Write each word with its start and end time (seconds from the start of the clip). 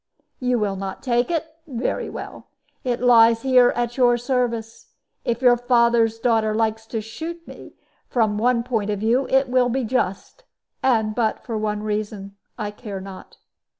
"You 0.39 0.57
will 0.57 0.77
not 0.77 1.03
take 1.03 1.29
it? 1.29 1.45
Very 1.67 2.09
well; 2.09 2.47
it 2.83 3.01
lies 3.01 3.43
here 3.43 3.69
at 3.75 3.97
your 3.97 4.17
service. 4.17 4.87
If 5.23 5.43
your 5.43 5.55
father's 5.55 6.17
daughter 6.17 6.55
likes 6.55 6.87
to 6.87 7.01
shoot 7.01 7.47
me, 7.47 7.75
from 8.09 8.39
one 8.39 8.63
point 8.63 8.89
of 8.89 8.99
view 9.01 9.27
it 9.29 9.47
will 9.47 9.69
be 9.69 9.83
just; 9.83 10.43
and 10.81 11.13
but 11.13 11.45
for 11.45 11.55
one 11.55 11.83
reason, 11.83 12.35
I 12.57 12.71
care 12.71 12.99
not. 12.99 13.37